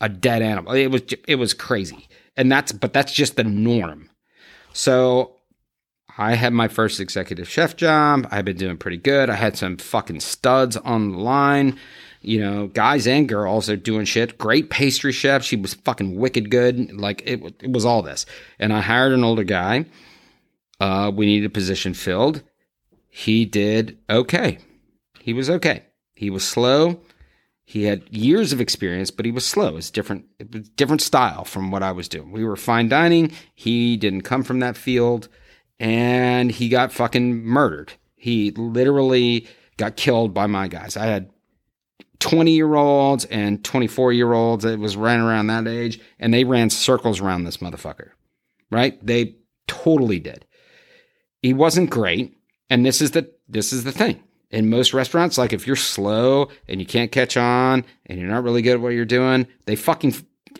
[0.00, 0.72] a dead animal.
[0.72, 2.08] It was, it was crazy.
[2.34, 4.08] And that's, but that's just the norm.
[4.72, 5.35] So
[6.18, 8.26] I had my first executive chef job.
[8.30, 9.28] I've been doing pretty good.
[9.28, 11.78] I had some fucking studs on the line.
[12.22, 14.38] You know, guys and girls are doing shit.
[14.38, 15.44] Great pastry chef.
[15.44, 16.92] She was fucking wicked good.
[16.92, 18.24] Like it, it was all this.
[18.58, 19.84] And I hired an older guy.
[20.80, 22.42] Uh, we needed a position filled.
[23.08, 24.58] He did okay.
[25.20, 25.84] He was okay.
[26.14, 27.00] He was slow.
[27.64, 29.76] He had years of experience, but he was slow.
[29.76, 32.30] It's different, it was different style from what I was doing.
[32.30, 33.32] We were fine dining.
[33.54, 35.28] He didn't come from that field
[35.78, 37.92] and he got fucking murdered.
[38.16, 40.96] He literally got killed by my guys.
[40.96, 41.30] I had
[42.20, 46.44] 20 year olds and 24 year olds that was running around that age, and they
[46.44, 48.10] ran circles around this motherfucker,
[48.70, 49.04] right?
[49.04, 49.36] They
[49.66, 50.46] totally did.
[51.42, 52.36] He wasn't great.
[52.68, 54.22] And this is the, this is the thing.
[54.50, 58.44] In most restaurants, like if you're slow and you can't catch on and you're not
[58.44, 60.14] really good at what you're doing, they fucking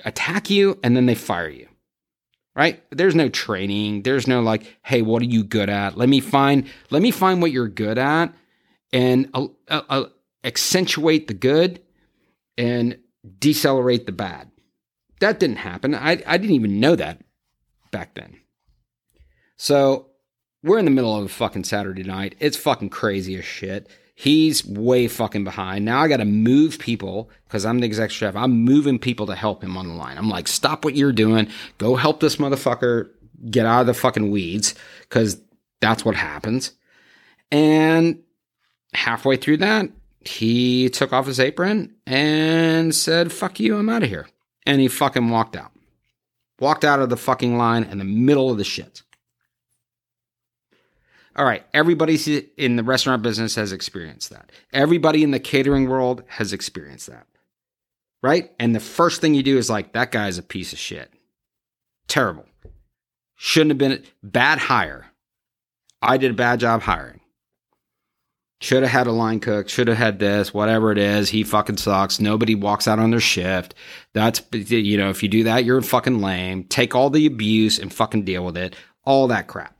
[0.04, 1.65] attack you and then they fire you
[2.56, 2.82] right?
[2.90, 4.02] There's no training.
[4.02, 5.96] There's no like hey what are you good at?
[5.96, 8.34] Let me find let me find what you're good at
[8.92, 10.04] and uh, uh, uh,
[10.42, 11.82] accentuate the good
[12.58, 12.98] and
[13.38, 14.50] decelerate the bad.
[15.20, 15.94] That didn't happen.
[15.94, 17.20] I, I didn't even know that
[17.90, 18.36] back then.
[19.56, 20.08] So
[20.62, 22.34] we're in the middle of a fucking saturday night.
[22.38, 23.88] It's fucking crazy as shit
[24.18, 25.84] He's way fucking behind.
[25.84, 28.34] Now I got to move people because I'm the exec chef.
[28.34, 30.16] I'm moving people to help him on the line.
[30.16, 31.48] I'm like, stop what you're doing.
[31.76, 33.10] Go help this motherfucker
[33.50, 35.38] get out of the fucking weeds because
[35.82, 36.72] that's what happens.
[37.52, 38.22] And
[38.94, 39.90] halfway through that,
[40.22, 44.26] he took off his apron and said, fuck you, I'm out of here.
[44.64, 45.72] And he fucking walked out.
[46.58, 49.02] Walked out of the fucking line in the middle of the shit.
[51.36, 52.16] All right, everybody
[52.56, 54.50] in the restaurant business has experienced that.
[54.72, 57.26] Everybody in the catering world has experienced that.
[58.22, 58.50] Right?
[58.58, 61.12] And the first thing you do is like, that guy's a piece of shit.
[62.08, 62.46] Terrible.
[63.36, 65.06] Shouldn't have been bad hire.
[66.00, 67.20] I did a bad job hiring.
[68.62, 71.28] Should have had a line cook, should have had this, whatever it is.
[71.28, 72.18] He fucking sucks.
[72.18, 73.74] Nobody walks out on their shift.
[74.14, 76.64] That's, you know, if you do that, you're fucking lame.
[76.64, 78.74] Take all the abuse and fucking deal with it.
[79.04, 79.75] All that crap.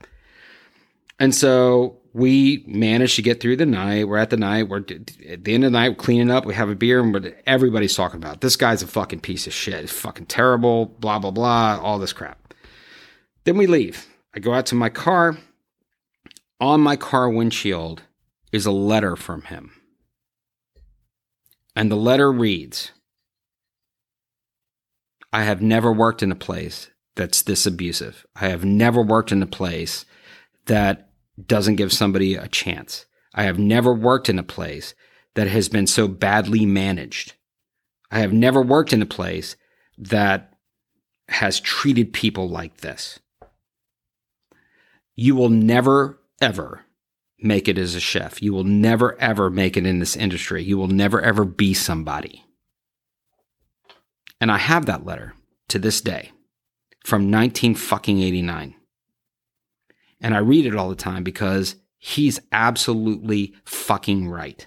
[1.19, 4.09] And so we managed to get through the night.
[4.09, 4.69] We're at the night.
[4.69, 6.47] We're at the end of the night, we're cleaning up.
[6.47, 9.85] We have a beer, and everybody's talking about this guy's a fucking piece of shit.
[9.85, 10.87] It's fucking terrible.
[10.87, 11.79] Blah blah blah.
[11.81, 12.55] All this crap.
[13.45, 14.07] Then we leave.
[14.35, 15.39] I go out to my car.
[16.59, 18.03] On my car windshield
[18.51, 19.73] is a letter from him,
[21.75, 22.93] and the letter reads.
[25.33, 28.25] I have never worked in a place that's this abusive.
[28.35, 30.07] I have never worked in a place
[30.65, 31.06] that
[31.45, 33.07] doesn't give somebody a chance.
[33.35, 34.95] I have never worked in a place
[35.35, 37.35] that has been so badly managed.
[38.11, 39.57] I have never worked in a place
[39.99, 40.55] that
[41.29, 43.19] has treated people like this.
[45.15, 46.85] You will never, ever
[47.39, 48.43] make it as a chef.
[48.43, 50.63] You will never, ever make it in this industry.
[50.63, 52.45] You will never, ever be somebody.
[54.41, 55.35] And I have that letter
[55.69, 56.33] to this day
[57.05, 58.76] from 19 fucking 89.
[60.21, 64.67] And I read it all the time because he's absolutely fucking right.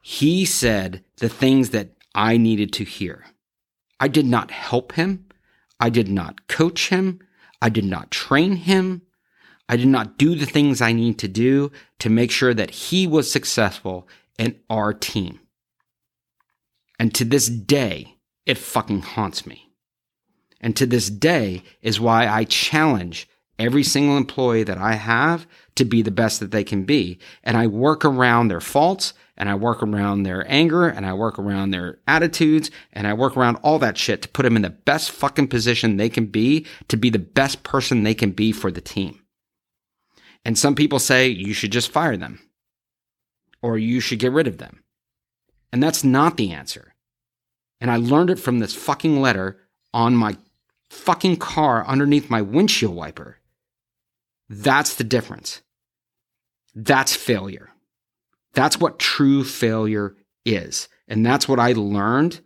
[0.00, 3.24] He said the things that I needed to hear.
[3.98, 5.26] I did not help him.
[5.80, 7.20] I did not coach him.
[7.62, 9.02] I did not train him.
[9.68, 13.06] I did not do the things I need to do to make sure that he
[13.06, 14.06] was successful
[14.38, 15.40] in our team.
[16.98, 19.72] And to this day, it fucking haunts me.
[20.60, 25.84] And to this day is why I challenge every single employee that I have to
[25.84, 27.18] be the best that they can be.
[27.42, 31.38] And I work around their faults and I work around their anger and I work
[31.38, 34.70] around their attitudes and I work around all that shit to put them in the
[34.70, 38.70] best fucking position they can be to be the best person they can be for
[38.70, 39.20] the team.
[40.44, 42.40] And some people say you should just fire them
[43.62, 44.82] or you should get rid of them.
[45.72, 46.94] And that's not the answer.
[47.80, 49.58] And I learned it from this fucking letter
[49.92, 50.36] on my
[50.90, 53.38] fucking car underneath my windshield wiper.
[54.62, 55.62] That's the difference.
[56.74, 57.70] That's failure.
[58.52, 60.88] That's what true failure is.
[61.08, 62.40] And that's what I learned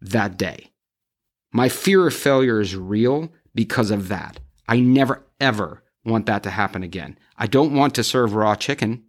[0.00, 0.72] that day.
[1.52, 4.40] My fear of failure is real because of that.
[4.68, 7.18] I never, ever want that to happen again.
[7.36, 9.04] I don't want to serve raw chicken.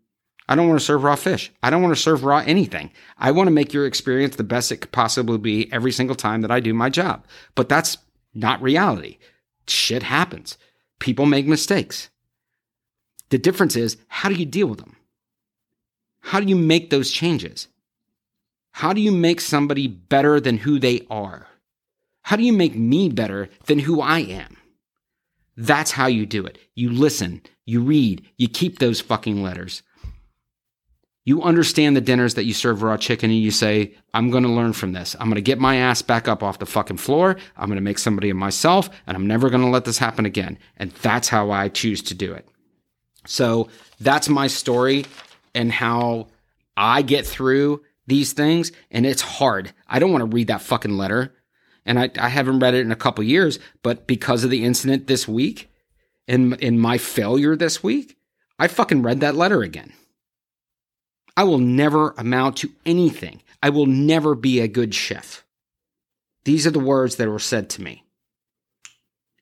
[0.49, 1.51] I don't want to serve raw fish.
[1.63, 2.91] I don't want to serve raw anything.
[3.17, 6.41] I want to make your experience the best it could possibly be every single time
[6.41, 7.25] that I do my job.
[7.55, 7.97] But that's
[8.33, 9.19] not reality.
[9.67, 10.57] Shit happens.
[10.99, 12.09] People make mistakes.
[13.31, 14.95] The difference is how do you deal with them?
[16.19, 17.67] How do you make those changes?
[18.73, 21.47] How do you make somebody better than who they are?
[22.23, 24.57] How do you make me better than who I am?
[25.57, 26.57] That's how you do it.
[26.75, 29.81] You listen, you read, you keep those fucking letters.
[31.23, 34.49] You understand the dinners that you serve raw chicken and you say, I'm going to
[34.49, 35.15] learn from this.
[35.19, 37.37] I'm going to get my ass back up off the fucking floor.
[37.55, 40.25] I'm going to make somebody of myself and I'm never going to let this happen
[40.25, 40.57] again.
[40.77, 42.47] And that's how I choose to do it.
[43.25, 45.05] So that's my story
[45.53, 46.27] and how
[46.75, 48.71] I get through these things.
[48.89, 49.73] And it's hard.
[49.87, 51.33] I don't want to read that fucking letter.
[51.85, 55.07] And I, I haven't read it in a couple years, but because of the incident
[55.07, 55.71] this week
[56.27, 58.17] and in my failure this week,
[58.59, 59.93] I fucking read that letter again.
[61.35, 63.41] I will never amount to anything.
[63.63, 65.43] I will never be a good chef.
[66.43, 68.03] These are the words that were said to me.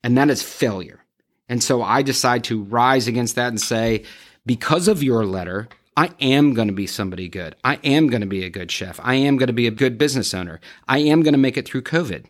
[0.04, 1.04] And that is failure.
[1.50, 4.06] And so I decide to rise against that and say,
[4.46, 7.56] because of your letter, I am going to be somebody good.
[7.64, 9.00] I am going to be a good chef.
[9.04, 10.62] I am going to be a good business owner.
[10.88, 12.26] I am going to make it through COVID.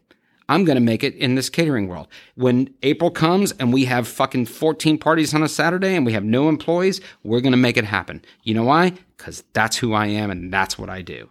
[0.47, 2.07] I'm going to make it in this catering world.
[2.33, 6.23] When April comes and we have fucking 14 parties on a Saturday and we have
[6.23, 8.23] no employees, we're going to make it happen.
[8.41, 8.93] You know why?
[9.15, 11.29] Because that's who I am and that's what I do.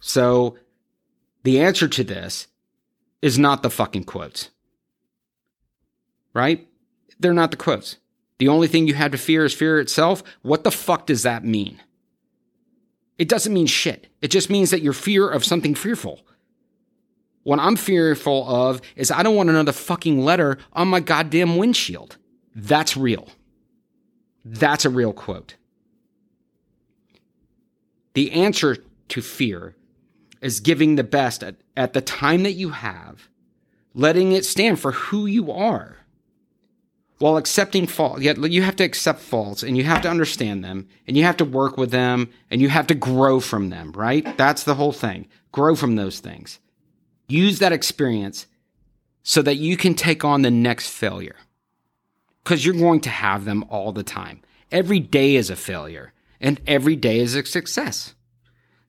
[0.00, 0.56] So
[1.42, 2.46] the answer to this
[3.20, 4.50] is not the fucking quotes
[6.36, 6.68] right?
[7.18, 7.96] They're not the quotes.
[8.38, 10.22] The only thing you have to fear is fear itself.
[10.42, 11.80] What the fuck does that mean?
[13.18, 14.08] It doesn't mean shit.
[14.20, 16.20] It just means that you're fear of something fearful.
[17.42, 22.18] What I'm fearful of is I don't want another fucking letter on my goddamn windshield.
[22.54, 23.28] That's real.
[24.44, 25.54] That's a real quote.
[28.12, 28.76] The answer
[29.08, 29.74] to fear
[30.42, 33.28] is giving the best at, at the time that you have,
[33.94, 35.95] letting it stand for who you are
[37.18, 41.16] while accepting fault, you have to accept faults and you have to understand them and
[41.16, 44.36] you have to work with them and you have to grow from them, right?
[44.36, 45.28] That's the whole thing.
[45.50, 46.58] Grow from those things.
[47.28, 48.46] Use that experience
[49.22, 51.36] so that you can take on the next failure
[52.44, 54.42] because you're going to have them all the time.
[54.70, 58.14] Every day is a failure and every day is a success.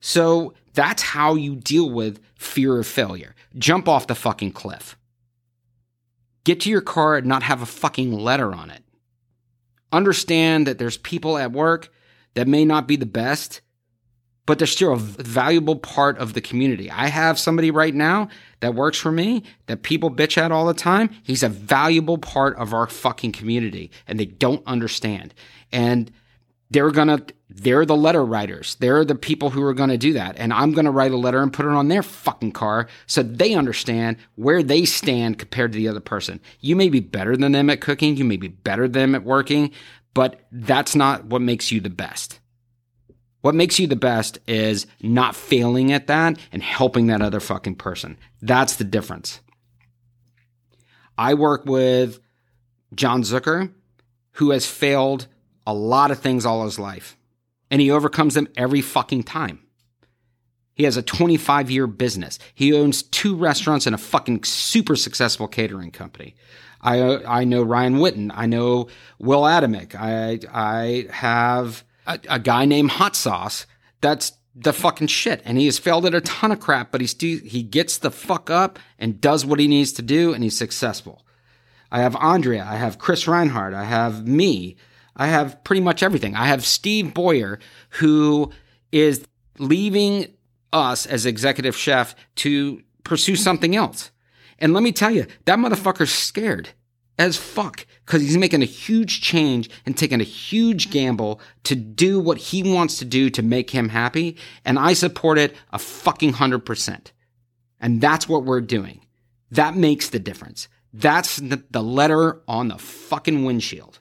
[0.00, 3.34] So that's how you deal with fear of failure.
[3.56, 4.96] Jump off the fucking cliff.
[6.48, 8.82] Get to your car and not have a fucking letter on it.
[9.92, 11.92] Understand that there's people at work
[12.32, 13.60] that may not be the best,
[14.46, 16.90] but they're still a valuable part of the community.
[16.90, 18.30] I have somebody right now
[18.60, 21.10] that works for me that people bitch at all the time.
[21.22, 25.34] He's a valuable part of our fucking community and they don't understand.
[25.70, 26.10] And
[26.70, 27.26] they're gonna
[27.60, 28.76] they're the letter writers.
[28.76, 30.36] They're the people who are gonna do that.
[30.38, 33.54] And I'm gonna write a letter and put it on their fucking car so they
[33.54, 36.40] understand where they stand compared to the other person.
[36.60, 39.24] You may be better than them at cooking, you may be better than them at
[39.24, 39.72] working,
[40.14, 42.38] but that's not what makes you the best.
[43.40, 47.76] What makes you the best is not failing at that and helping that other fucking
[47.76, 48.18] person.
[48.40, 49.40] That's the difference.
[51.16, 52.20] I work with
[52.94, 53.72] John Zucker,
[54.32, 55.26] who has failed
[55.66, 57.17] a lot of things all his life,
[57.70, 59.60] and he overcomes them every fucking time.
[60.74, 62.38] He has a 25 year business.
[62.54, 66.36] He owns two restaurants and a fucking super successful catering company.
[66.80, 68.30] I I know Ryan Witten.
[68.32, 68.88] I know
[69.18, 69.96] Will Adamick.
[69.96, 73.66] I I have a, a guy named Hot Sauce.
[74.00, 77.20] That's the fucking shit, and he has failed at a ton of crap, but he's
[77.20, 81.24] he gets the fuck up and does what he needs to do, and he's successful.
[81.90, 82.64] I have Andrea.
[82.64, 83.74] I have Chris Reinhardt.
[83.74, 84.76] I have me.
[85.18, 86.36] I have pretty much everything.
[86.36, 87.58] I have Steve Boyer,
[87.90, 88.50] who
[88.92, 89.26] is
[89.58, 90.32] leaving
[90.72, 94.10] us as executive chef to pursue something else.
[94.58, 96.70] And let me tell you, that motherfucker's scared
[97.18, 102.20] as fuck because he's making a huge change and taking a huge gamble to do
[102.20, 104.36] what he wants to do to make him happy.
[104.64, 107.12] And I support it a fucking hundred percent.
[107.80, 109.04] And that's what we're doing.
[109.50, 110.68] That makes the difference.
[110.92, 114.00] That's the, letter on the fucking windshield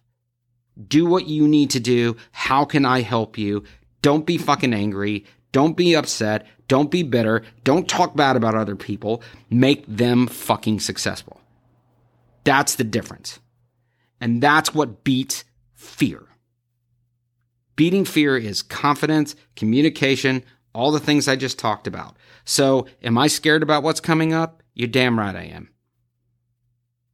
[0.88, 2.18] do what you need to do.
[2.32, 3.64] How can I help you?
[4.02, 5.26] Don't be fucking angry.
[5.52, 6.46] Don't be upset.
[6.68, 7.44] Don't be bitter.
[7.64, 9.24] Don't talk bad about other people.
[9.50, 11.42] Make them fucking successful.
[12.44, 13.40] That's the difference.
[14.20, 16.24] And that's what beats fear.
[17.76, 22.18] Beating fear is confidence, communication, all the things I just talked about.
[22.44, 24.64] So, am I scared about what's coming up?
[24.74, 25.70] You're damn right I am.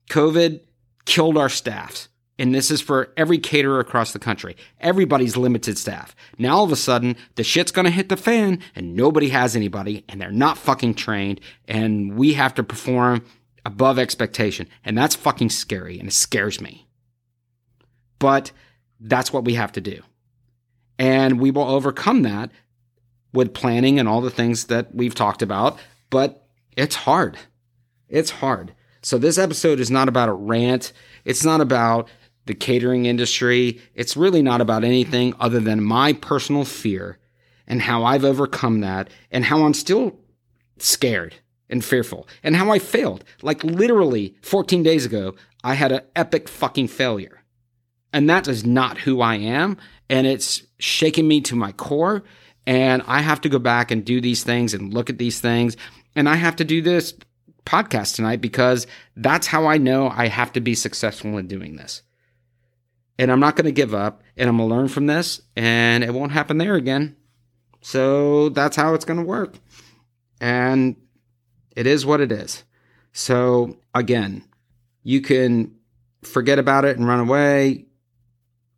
[0.09, 0.61] COVID
[1.05, 2.07] killed our staffs
[2.43, 4.57] and this is for every caterer across the country.
[4.81, 6.13] Everybody's limited staff.
[6.37, 10.03] Now all of a sudden, the shit's gonna hit the fan and nobody has anybody
[10.09, 11.39] and they're not fucking trained
[11.69, 13.23] and we have to perform
[13.65, 14.67] above expectation.
[14.83, 16.85] And that's fucking scary and it scares me.
[18.19, 18.51] But
[18.99, 20.01] that's what we have to do.
[20.99, 22.51] And we will overcome that
[23.31, 25.79] with planning and all the things that we've talked about.
[26.09, 27.37] But it's hard.
[28.09, 28.73] It's hard.
[29.01, 30.91] So this episode is not about a rant.
[31.23, 32.09] It's not about
[32.45, 33.79] the catering industry.
[33.95, 37.19] It's really not about anything other than my personal fear
[37.67, 40.17] and how I've overcome that and how I'm still
[40.77, 41.35] scared
[41.69, 43.23] and fearful and how I failed.
[43.41, 47.41] Like literally 14 days ago, I had an epic fucking failure.
[48.11, 49.77] And that is not who I am.
[50.09, 52.23] And it's shaken me to my core.
[52.67, 55.75] And I have to go back and do these things and look at these things.
[56.15, 57.13] And I have to do this
[57.65, 58.85] podcast tonight because
[59.15, 62.03] that's how I know I have to be successful in doing this
[63.17, 66.03] and I'm not going to give up and I'm going to learn from this and
[66.03, 67.15] it won't happen there again.
[67.81, 69.55] So that's how it's going to work.
[70.39, 70.95] And
[71.75, 72.63] it is what it is.
[73.11, 74.43] So again,
[75.03, 75.75] you can
[76.21, 77.85] forget about it and run away,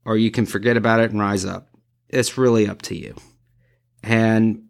[0.03, 1.69] or you can forget about it and rise up.
[2.09, 3.15] It's really up to you.
[4.03, 4.65] And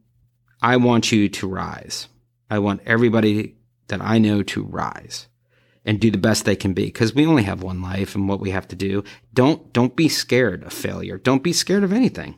[0.61, 2.07] I want you to rise.
[2.49, 3.55] I want everybody
[3.88, 5.28] that I know to rise
[5.86, 8.39] and do the best they can be because we only have one life and what
[8.39, 9.03] we have to do.
[9.33, 11.17] Don't don't be scared of failure.
[11.17, 12.36] Don't be scared of anything.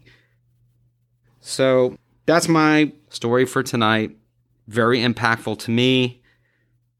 [1.39, 4.18] So that's my story for tonight.
[4.68, 6.22] Very impactful to me.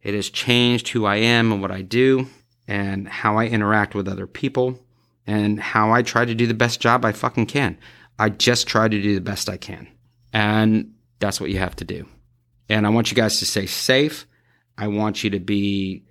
[0.02, 2.28] It has changed who I am and what I do
[2.66, 4.80] and how I interact with other people
[5.26, 7.78] and how I try to do the best job I fucking can.
[8.18, 9.88] I just try to do the best I can.
[10.32, 12.08] And that's what you have to do.
[12.70, 14.26] And I want you guys to stay safe.
[14.78, 16.04] I want you to be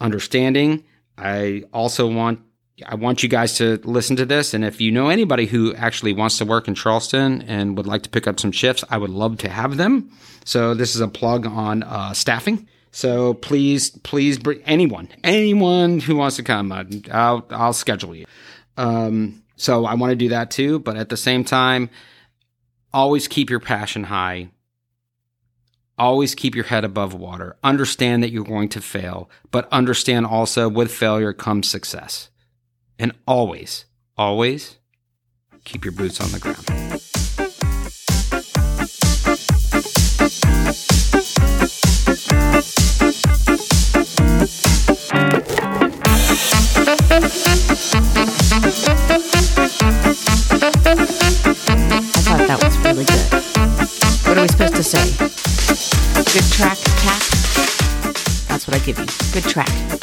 [0.00, 0.84] understanding.
[1.18, 2.40] I also want
[2.86, 4.52] I want you guys to listen to this.
[4.52, 8.02] And if you know anybody who actually wants to work in Charleston and would like
[8.02, 10.10] to pick up some shifts, I would love to have them.
[10.44, 12.68] So this is a plug on uh, staffing.
[12.92, 16.70] So please, please bring anyone, anyone who wants to come.
[17.10, 18.26] I'll, I'll schedule you.
[18.76, 20.78] Um, so I want to do that too.
[20.78, 21.88] But at the same time,
[22.92, 24.50] always keep your passion high.
[25.98, 27.56] Always keep your head above water.
[27.64, 32.28] Understand that you're going to fail, but understand also with failure comes success.
[32.98, 34.76] And always, always
[35.64, 36.66] keep your boots on the ground.
[52.12, 53.32] I thought that was really good.
[54.28, 55.25] What are we supposed to say?
[58.86, 58.94] You.
[58.94, 59.95] Good track.